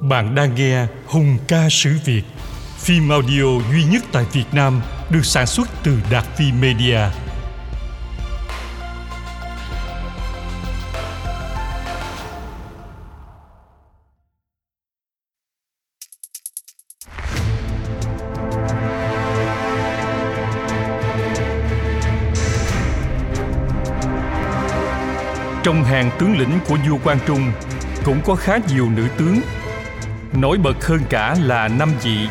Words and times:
Bạn 0.00 0.34
đang 0.34 0.54
nghe 0.54 0.86
Hùng 1.06 1.38
ca 1.48 1.68
sử 1.70 1.96
Việt, 2.04 2.22
phim 2.78 3.08
audio 3.08 3.44
duy 3.72 3.84
nhất 3.84 4.02
tại 4.12 4.24
Việt 4.32 4.44
Nam 4.52 4.80
được 5.10 5.24
sản 5.24 5.46
xuất 5.46 5.68
từ 5.82 5.98
Đạt 6.10 6.24
Phi 6.36 6.52
Media. 6.52 7.00
Trong 25.62 25.84
hàng 25.84 26.10
tướng 26.18 26.38
lĩnh 26.38 26.58
của 26.68 26.76
vua 26.88 26.98
Quang 27.04 27.18
Trung 27.26 27.52
cũng 28.04 28.20
có 28.24 28.34
khá 28.34 28.58
nhiều 28.68 28.90
nữ 28.90 29.08
tướng. 29.18 29.40
Nổi 30.32 30.58
bật 30.58 30.86
hơn 30.86 31.00
cả 31.10 31.36
là 31.42 31.68
năm 31.68 31.92
vị, 32.02 32.28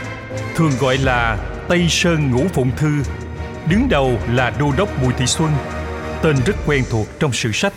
thường 0.56 0.72
gọi 0.80 0.98
là 0.98 1.38
Tây 1.68 1.88
Sơn 1.90 2.32
Ngũ 2.32 2.48
Phụng 2.48 2.72
Thư. 2.78 3.04
Đứng 3.70 3.90
đầu 3.90 4.20
là 4.32 4.50
Đô 4.60 4.72
đốc 4.78 4.90
Bùi 5.04 5.14
Thị 5.14 5.26
Xuân, 5.26 5.52
tên 6.22 6.36
rất 6.46 6.56
quen 6.66 6.84
thuộc 6.90 7.08
trong 7.20 7.34
sử 7.34 7.52
sách. 7.52 7.74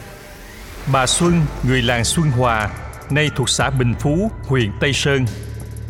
Bà 0.92 1.06
Xuân, 1.06 1.42
người 1.62 1.82
làng 1.82 2.04
Xuân 2.04 2.30
Hòa, 2.30 2.70
nay 3.10 3.30
thuộc 3.36 3.48
xã 3.48 3.70
Bình 3.70 3.94
Phú, 4.00 4.30
huyện 4.46 4.72
Tây 4.80 4.92
Sơn. 4.92 5.26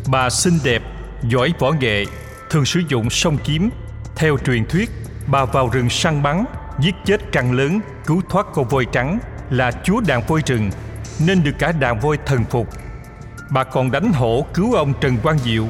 Bà 0.07 0.29
xinh 0.29 0.59
đẹp, 0.63 0.81
giỏi 1.23 1.53
võ 1.59 1.71
nghệ, 1.71 2.05
thường 2.49 2.65
sử 2.65 2.81
dụng 2.87 3.09
song 3.09 3.37
kiếm. 3.43 3.69
Theo 4.15 4.37
truyền 4.45 4.65
thuyết, 4.65 4.89
bà 5.27 5.45
vào 5.45 5.69
rừng 5.69 5.89
săn 5.89 6.23
bắn, 6.23 6.45
giết 6.79 6.95
chết 7.05 7.21
trăng 7.31 7.51
lớn, 7.51 7.79
cứu 8.05 8.21
thoát 8.29 8.45
con 8.53 8.67
voi 8.67 8.85
trắng 8.91 9.19
là 9.49 9.71
chúa 9.83 10.01
đàn 10.07 10.21
voi 10.27 10.41
rừng 10.45 10.69
nên 11.19 11.43
được 11.43 11.55
cả 11.59 11.71
đàn 11.71 11.99
voi 11.99 12.17
thần 12.25 12.43
phục. 12.49 12.80
Bà 13.51 13.63
còn 13.63 13.91
đánh 13.91 14.13
hổ 14.13 14.45
cứu 14.53 14.73
ông 14.73 14.93
Trần 15.01 15.17
Quang 15.23 15.39
Diệu. 15.39 15.67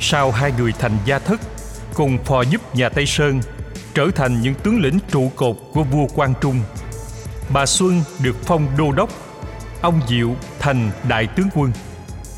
Sau 0.00 0.30
hai 0.30 0.52
người 0.58 0.72
thành 0.78 0.98
gia 1.04 1.18
thất, 1.18 1.40
cùng 1.94 2.18
phò 2.24 2.42
giúp 2.42 2.74
nhà 2.74 2.88
Tây 2.88 3.06
Sơn, 3.06 3.40
trở 3.94 4.08
thành 4.14 4.40
những 4.40 4.54
tướng 4.54 4.80
lĩnh 4.80 4.98
trụ 5.10 5.32
cột 5.36 5.56
của 5.74 5.82
vua 5.82 6.06
Quang 6.06 6.34
Trung. 6.40 6.60
Bà 7.48 7.66
Xuân 7.66 8.02
được 8.22 8.36
phong 8.44 8.66
đô 8.78 8.92
đốc, 8.92 9.10
ông 9.82 10.00
Diệu 10.08 10.34
thành 10.58 10.90
đại 11.08 11.26
tướng 11.26 11.48
quân. 11.54 11.72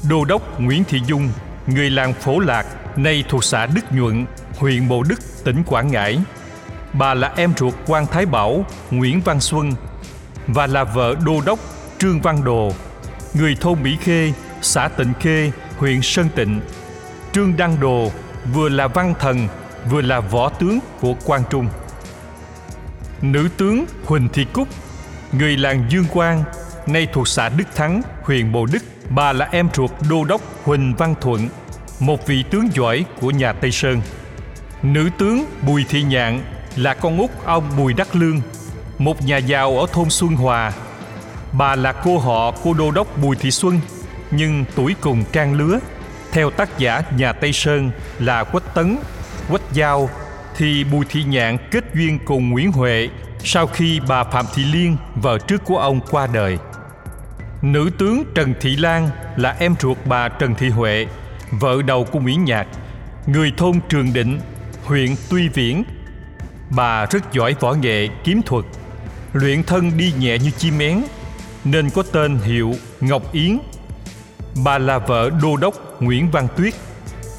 Đô 0.09 0.25
đốc 0.25 0.61
Nguyễn 0.61 0.85
Thị 0.85 1.01
Dung, 1.07 1.31
người 1.67 1.91
làng 1.91 2.15
Phổ 2.15 2.39
Lạc, 2.39 2.67
nay 2.97 3.25
thuộc 3.29 3.45
xã 3.45 3.67
Đức 3.67 3.93
Nhuận, 3.93 4.27
huyện 4.59 4.89
Mộ 4.89 5.03
Đức, 5.03 5.21
tỉnh 5.45 5.63
Quảng 5.67 5.89
Ngãi. 5.89 6.19
Bà 6.93 7.15
là 7.15 7.33
em 7.37 7.53
ruột 7.57 7.75
quan 7.87 8.07
Thái 8.07 8.27
Bảo, 8.27 8.65
Nguyễn 8.91 9.21
Văn 9.21 9.41
Xuân 9.41 9.73
và 10.47 10.67
là 10.67 10.85
vợ 10.85 11.15
đô 11.25 11.41
đốc 11.41 11.59
Trương 11.99 12.21
Văn 12.21 12.45
Đồ, 12.45 12.73
người 13.35 13.57
thôn 13.61 13.83
Mỹ 13.83 13.97
Khê, 14.01 14.33
xã 14.65 14.89
Tịnh 14.89 15.13
Khê, 15.21 15.51
huyện 15.79 16.03
Sơn 16.03 16.29
Tịnh. 16.35 16.61
Trương 17.33 17.57
Đăng 17.57 17.81
Đồ 17.81 18.11
vừa 18.53 18.69
là 18.69 18.87
văn 18.87 19.15
thần, 19.21 19.49
vừa 19.91 20.01
là 20.01 20.21
võ 20.21 20.49
tướng 20.49 20.79
của 21.01 21.15
Quang 21.25 21.43
Trung. 21.51 21.69
Nữ 23.23 23.49
tướng 23.57 23.85
Huỳnh 24.05 24.29
Thị 24.33 24.47
Cúc, 24.53 24.69
người 25.33 25.57
làng 25.57 25.87
Dương 25.89 26.05
Quang, 26.13 26.45
nay 26.87 27.09
thuộc 27.13 27.29
xã 27.29 27.49
Đức 27.49 27.65
Thắng, 27.75 28.03
huyện 28.23 28.53
Bồ 28.53 28.67
Đức. 28.67 28.83
Bà 29.09 29.33
là 29.33 29.49
em 29.53 29.69
ruột 29.75 29.91
đô 30.11 30.25
đốc 30.25 30.41
Huỳnh 30.65 30.95
Văn 30.99 31.15
Thuận, 31.21 31.49
một 32.01 32.27
vị 32.27 32.45
tướng 32.51 32.69
giỏi 32.75 33.05
của 33.21 33.31
nhà 33.31 33.53
Tây 33.53 33.71
Sơn. 33.71 34.01
Nữ 34.83 35.09
tướng 35.19 35.45
Bùi 35.63 35.85
Thị 35.89 36.03
Nhạn 36.03 36.41
là 36.77 36.95
con 36.95 37.19
út 37.19 37.31
ông 37.45 37.65
Bùi 37.77 37.93
Đắc 37.93 38.17
Lương, 38.17 38.41
một 38.99 39.23
nhà 39.23 39.37
giàu 39.37 39.79
ở 39.79 39.87
thôn 39.93 40.11
Xuân 40.11 40.31
Hòa. 40.31 40.73
Bà 41.53 41.77
là 41.77 41.93
cô 41.93 42.19
họ 42.19 42.51
cô 42.65 42.75
đô 42.75 42.91
đốc 42.91 43.19
Bùi 43.23 43.37
Thị 43.37 43.51
Xuân, 43.51 43.81
nhưng 44.37 44.65
tuổi 44.75 44.95
cùng 45.01 45.25
trang 45.33 45.55
lứa. 45.55 45.79
Theo 46.33 46.51
tác 46.51 46.79
giả 46.79 47.03
nhà 47.17 47.33
Tây 47.33 47.53
Sơn 47.53 47.91
là 48.19 48.45
Quách 48.45 48.75
Tấn, 48.75 48.99
Quách 49.49 49.73
Giao, 49.73 50.11
thì 50.57 50.85
Bùi 50.85 51.05
Thị 51.09 51.25
Nhạn 51.25 51.59
kết 51.71 51.85
duyên 51.95 52.19
cùng 52.25 52.51
Nguyễn 52.51 52.73
Huệ 52.73 53.09
sau 53.45 53.67
khi 53.67 54.01
bà 54.09 54.25
Phạm 54.25 54.47
Thị 54.55 54.65
Liên, 54.65 54.97
vợ 55.15 55.39
trước 55.39 55.65
của 55.65 55.79
ông 55.79 56.01
qua 56.11 56.27
đời. 56.27 56.59
Nữ 57.63 57.91
tướng 57.99 58.25
Trần 58.35 58.55
Thị 58.61 58.77
Lan 58.77 59.11
là 59.37 59.57
em 59.59 59.75
ruột 59.81 59.99
bà 60.05 60.29
Trần 60.29 60.55
Thị 60.55 60.69
Huệ, 60.69 61.07
vợ 61.51 61.83
đầu 61.87 62.05
của 62.05 62.21
Nguyễn 62.21 62.45
Nhạc, 62.45 62.67
người 63.27 63.53
thôn 63.57 63.81
Trường 63.89 64.13
Định, 64.13 64.41
huyện 64.85 65.15
Tuy 65.31 65.49
Viễn. 65.49 65.85
Bà 66.71 67.07
rất 67.07 67.33
giỏi 67.33 67.55
võ 67.61 67.73
nghệ, 67.73 68.09
kiếm 68.25 68.43
thuật, 68.43 68.65
luyện 69.33 69.63
thân 69.63 69.97
đi 69.97 70.13
nhẹ 70.19 70.39
như 70.39 70.51
chim 70.51 70.79
én 70.79 71.03
nên 71.65 71.91
có 71.91 72.03
tên 72.13 72.39
hiệu 72.39 72.75
Ngọc 73.01 73.33
Yến. 73.33 73.59
Bà 74.63 74.79
là 74.79 74.99
vợ 74.99 75.31
đô 75.43 75.57
đốc 75.57 76.03
Nguyễn 76.03 76.31
Văn 76.31 76.49
Tuyết. 76.57 76.75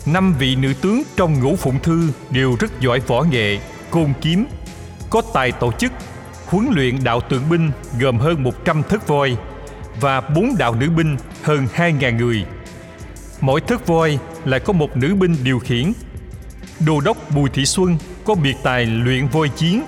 Năm 0.06 0.36
vị 0.40 0.56
nữ 0.56 0.74
tướng 0.82 1.04
trong 1.16 1.40
ngũ 1.40 1.56
phụng 1.56 1.80
thư 1.80 2.10
đều 2.30 2.56
rất 2.60 2.80
giỏi 2.80 3.00
võ 3.00 3.22
nghệ, 3.22 3.60
côn 3.90 4.14
kiếm, 4.22 4.46
có 5.10 5.22
tài 5.34 5.52
tổ 5.52 5.72
chức, 5.72 5.92
huấn 6.46 6.68
luyện 6.72 7.04
đạo 7.04 7.22
tượng 7.22 7.50
binh 7.50 7.72
gồm 8.00 8.18
hơn 8.18 8.44
100 8.44 8.84
thất 8.84 9.08
voi 9.08 9.38
và 10.02 10.22
bốn 10.22 10.56
đạo 10.60 10.76
nữ 10.76 10.90
binh 10.90 11.18
hơn 11.44 11.68
2.000 11.76 12.18
người. 12.18 12.46
Mỗi 13.42 13.62
thất 13.62 13.88
voi 13.88 14.20
lại 14.46 14.60
có 14.60 14.74
một 14.74 14.98
nữ 14.98 15.16
binh 15.16 15.36
điều 15.44 15.60
khiển. 15.60 15.94
Đô 16.86 17.00
đốc 17.00 17.18
Bùi 17.36 17.50
Thị 17.50 17.66
Xuân 17.66 17.98
có 18.26 18.36
biệt 18.36 18.56
tài 18.64 18.86
luyện 18.86 19.28
voi 19.28 19.50
chiến 19.50 19.84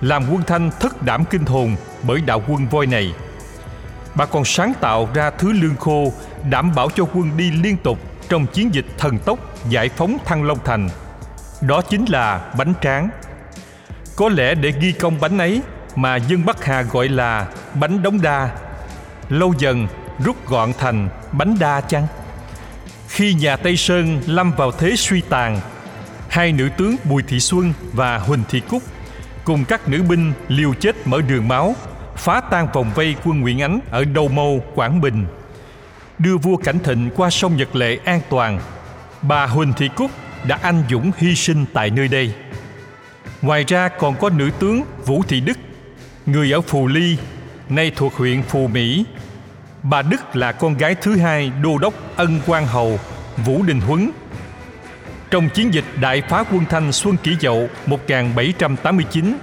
làm 0.00 0.24
quân 0.30 0.42
thanh 0.46 0.70
thất 0.80 1.02
đảm 1.02 1.24
kinh 1.30 1.44
hồn 1.44 1.76
bởi 2.02 2.20
đạo 2.20 2.42
quân 2.48 2.68
voi 2.68 2.86
này. 2.86 3.12
Bà 4.14 4.26
còn 4.26 4.44
sáng 4.44 4.72
tạo 4.80 5.08
ra 5.14 5.30
thứ 5.30 5.52
lương 5.52 5.76
khô 5.76 6.12
đảm 6.50 6.74
bảo 6.74 6.90
cho 6.90 7.04
quân 7.14 7.36
đi 7.36 7.50
liên 7.50 7.76
tục 7.76 7.98
trong 8.28 8.46
chiến 8.46 8.74
dịch 8.74 8.86
thần 8.98 9.18
tốc 9.18 9.38
giải 9.68 9.88
phóng 9.88 10.16
Thăng 10.24 10.44
Long 10.44 10.58
Thành. 10.64 10.88
Đó 11.60 11.82
chính 11.82 12.04
là 12.04 12.52
bánh 12.58 12.74
tráng. 12.82 13.08
Có 14.16 14.28
lẽ 14.28 14.54
để 14.54 14.72
ghi 14.80 14.92
công 14.92 15.20
bánh 15.20 15.38
ấy 15.38 15.62
mà 15.96 16.16
dân 16.16 16.46
Bắc 16.46 16.64
Hà 16.64 16.82
gọi 16.82 17.08
là 17.08 17.46
bánh 17.74 18.02
đống 18.02 18.22
đa. 18.22 18.50
Lâu 19.28 19.54
dần 19.58 19.86
rút 20.24 20.48
gọn 20.48 20.72
thành 20.78 21.08
bánh 21.32 21.56
đa 21.60 21.80
chăng? 21.80 22.06
Khi 23.08 23.34
nhà 23.34 23.56
Tây 23.56 23.76
Sơn 23.76 24.20
lâm 24.26 24.52
vào 24.52 24.70
thế 24.72 24.96
suy 24.96 25.20
tàn, 25.20 25.60
hai 26.28 26.52
nữ 26.52 26.68
tướng 26.76 26.96
Bùi 27.04 27.22
Thị 27.22 27.40
Xuân 27.40 27.72
và 27.92 28.18
Huỳnh 28.18 28.42
Thị 28.48 28.60
Cúc 28.60 28.82
cùng 29.44 29.64
các 29.64 29.88
nữ 29.88 30.02
binh 30.02 30.32
liều 30.48 30.74
chết 30.74 30.96
mở 31.04 31.20
đường 31.28 31.48
máu, 31.48 31.74
phá 32.16 32.40
tan 32.40 32.68
vòng 32.72 32.90
vây 32.94 33.16
quân 33.24 33.40
Nguyễn 33.40 33.62
Ánh 33.62 33.80
ở 33.90 34.04
Đầu 34.04 34.28
Mâu, 34.28 34.62
Quảng 34.74 35.00
Bình, 35.00 35.26
đưa 36.20 36.36
vua 36.36 36.56
Cảnh 36.56 36.78
Thịnh 36.78 37.10
qua 37.16 37.30
sông 37.30 37.56
Nhật 37.56 37.76
Lệ 37.76 37.98
an 38.04 38.20
toàn. 38.30 38.60
Bà 39.22 39.46
Huỳnh 39.46 39.72
Thị 39.72 39.88
Cúc 39.96 40.10
đã 40.46 40.58
anh 40.62 40.82
dũng 40.90 41.10
hy 41.16 41.34
sinh 41.34 41.64
tại 41.72 41.90
nơi 41.90 42.08
đây. 42.08 42.34
Ngoài 43.42 43.64
ra 43.68 43.88
còn 43.88 44.16
có 44.18 44.30
nữ 44.30 44.50
tướng 44.58 44.82
Vũ 45.06 45.22
Thị 45.28 45.40
Đức, 45.40 45.58
người 46.26 46.52
ở 46.52 46.60
Phù 46.60 46.86
Ly, 46.86 47.16
nay 47.68 47.92
thuộc 47.96 48.14
huyện 48.14 48.42
Phù 48.42 48.66
Mỹ. 48.66 49.04
Bà 49.82 50.02
Đức 50.02 50.36
là 50.36 50.52
con 50.52 50.76
gái 50.76 50.94
thứ 50.94 51.16
hai 51.16 51.52
đô 51.62 51.78
đốc 51.78 51.94
Ân 52.16 52.40
Quang 52.46 52.66
Hầu, 52.66 52.98
Vũ 53.36 53.62
Đình 53.62 53.80
Huấn, 53.80 54.10
trong 55.30 55.48
chiến 55.48 55.74
dịch 55.74 55.84
Đại 56.00 56.22
phá 56.28 56.44
quân 56.52 56.64
Thanh 56.70 56.92
Xuân 56.92 57.16
Kỷ 57.16 57.36
Dậu 57.40 57.68
1789, 57.86 59.36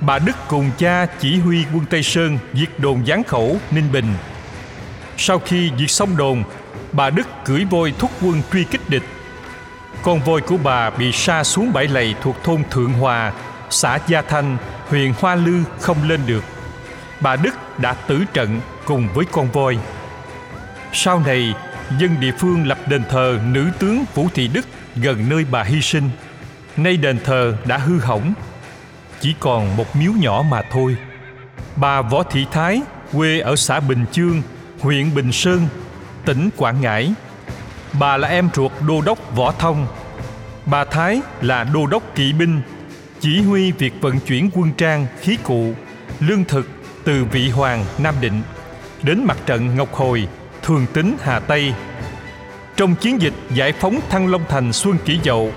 bà 0.00 0.18
Đức 0.18 0.36
cùng 0.48 0.70
cha 0.78 1.06
chỉ 1.20 1.38
huy 1.38 1.64
quân 1.74 1.84
Tây 1.90 2.02
Sơn 2.02 2.38
diệt 2.54 2.68
đồn 2.78 3.06
Gián 3.06 3.24
Khẩu, 3.24 3.56
Ninh 3.70 3.92
Bình. 3.92 4.14
Sau 5.18 5.38
khi 5.38 5.70
diệt 5.78 5.90
xong 5.90 6.16
đồn, 6.16 6.44
bà 6.92 7.10
Đức 7.10 7.28
cưỡi 7.44 7.64
voi 7.64 7.92
thúc 7.98 8.10
quân 8.22 8.42
truy 8.52 8.64
kích 8.64 8.90
địch. 8.90 9.02
Con 10.02 10.20
voi 10.20 10.40
của 10.40 10.56
bà 10.56 10.90
bị 10.90 11.12
sa 11.12 11.44
xuống 11.44 11.72
bãi 11.72 11.88
lầy 11.88 12.14
thuộc 12.22 12.44
thôn 12.44 12.62
Thượng 12.70 12.92
Hòa, 12.92 13.32
xã 13.70 13.98
Gia 14.06 14.22
Thanh, 14.22 14.56
huyện 14.88 15.12
Hoa 15.20 15.34
Lư 15.34 15.62
không 15.80 16.08
lên 16.08 16.20
được. 16.26 16.44
Bà 17.20 17.36
Đức 17.36 17.54
đã 17.78 17.92
tử 17.92 18.24
trận 18.32 18.60
cùng 18.84 19.08
với 19.14 19.24
con 19.32 19.50
voi. 19.50 19.78
Sau 20.92 21.22
này, 21.26 21.54
dân 21.98 22.20
địa 22.20 22.32
phương 22.38 22.66
lập 22.66 22.78
đền 22.88 23.02
thờ 23.10 23.38
nữ 23.52 23.68
tướng 23.78 24.04
Vũ 24.14 24.28
Thị 24.34 24.48
Đức 24.48 24.66
gần 24.96 25.28
nơi 25.28 25.44
bà 25.50 25.62
hy 25.62 25.82
sinh 25.82 26.10
nay 26.76 26.96
đền 26.96 27.18
thờ 27.24 27.56
đã 27.64 27.78
hư 27.78 27.98
hỏng 27.98 28.32
chỉ 29.20 29.34
còn 29.40 29.76
một 29.76 29.96
miếu 29.96 30.12
nhỏ 30.12 30.44
mà 30.50 30.62
thôi 30.70 30.96
bà 31.76 32.02
võ 32.02 32.22
thị 32.22 32.46
thái 32.52 32.82
quê 33.12 33.40
ở 33.40 33.56
xã 33.56 33.80
bình 33.80 34.04
chương 34.12 34.42
huyện 34.80 35.14
bình 35.14 35.32
sơn 35.32 35.68
tỉnh 36.24 36.50
quảng 36.56 36.80
ngãi. 36.80 37.12
Bà 37.92 38.16
là 38.16 38.28
em 38.28 38.48
ruột 38.54 38.72
đô 38.86 39.00
đốc 39.00 39.36
võ 39.36 39.52
thông. 39.52 39.86
Bà 40.66 40.84
thái 40.84 41.20
là 41.40 41.64
đô 41.64 41.86
đốc 41.86 42.14
kỵ 42.14 42.32
binh 42.32 42.60
chỉ 43.20 43.42
huy 43.42 43.72
việc 43.72 43.92
vận 44.00 44.20
chuyển 44.20 44.50
quân 44.54 44.72
trang 44.72 45.06
khí 45.20 45.36
cụ 45.42 45.74
lương 46.20 46.44
thực 46.44 46.68
từ 47.04 47.24
vị 47.24 47.50
hoàng 47.50 47.84
nam 47.98 48.14
định 48.20 48.42
đến 49.02 49.24
mặt 49.24 49.36
trận 49.46 49.76
ngọc 49.76 49.94
hồi 49.94 50.28
thường 50.62 50.86
tín 50.92 51.16
hà 51.20 51.40
tây. 51.40 51.74
Trong 52.76 52.94
chiến 52.94 53.22
dịch 53.22 53.34
giải 53.54 53.72
phóng 53.72 54.00
Thăng 54.10 54.26
Long 54.26 54.44
Thành 54.48 54.72
Xuân 54.72 54.96
Kỷ 55.04 55.18
Dậu, 55.24 55.52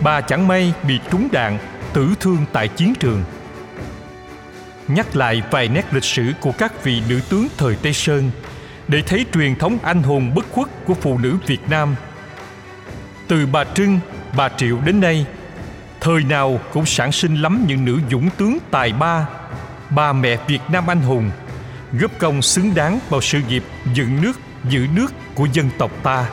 bà 0.00 0.20
chẳng 0.20 0.48
may 0.48 0.72
bị 0.82 1.00
trúng 1.10 1.28
đạn, 1.32 1.58
tử 1.92 2.08
thương 2.20 2.44
tại 2.52 2.68
chiến 2.68 2.94
trường. 3.00 3.24
Nhắc 4.88 5.16
lại 5.16 5.42
vài 5.50 5.68
nét 5.68 5.84
lịch 5.92 6.04
sử 6.04 6.32
của 6.40 6.52
các 6.52 6.84
vị 6.84 7.02
nữ 7.08 7.20
tướng 7.28 7.46
thời 7.56 7.76
Tây 7.76 7.92
Sơn, 7.92 8.30
để 8.90 9.02
thấy 9.02 9.26
truyền 9.34 9.56
thống 9.56 9.78
anh 9.82 10.02
hùng 10.02 10.34
bất 10.34 10.46
khuất 10.52 10.68
của 10.84 10.94
phụ 10.94 11.18
nữ 11.18 11.36
Việt 11.46 11.60
Nam. 11.70 11.94
Từ 13.28 13.46
bà 13.46 13.64
Trưng, 13.64 14.00
bà 14.36 14.48
Triệu 14.48 14.78
đến 14.84 15.00
nay, 15.00 15.26
thời 16.00 16.24
nào 16.24 16.60
cũng 16.72 16.86
sản 16.86 17.12
sinh 17.12 17.36
lắm 17.36 17.64
những 17.68 17.84
nữ 17.84 17.98
dũng 18.10 18.30
tướng 18.36 18.58
tài 18.70 18.92
ba, 18.92 19.26
bà 19.90 20.12
mẹ 20.12 20.36
Việt 20.46 20.60
Nam 20.68 20.90
anh 20.90 21.00
hùng, 21.00 21.30
góp 21.92 22.10
công 22.18 22.42
xứng 22.42 22.74
đáng 22.74 22.98
vào 23.08 23.20
sự 23.20 23.40
nghiệp 23.48 23.64
dựng 23.94 24.22
nước, 24.22 24.40
giữ 24.64 24.86
nước 24.94 25.12
của 25.34 25.46
dân 25.52 25.70
tộc 25.78 25.90
ta. 26.02 26.26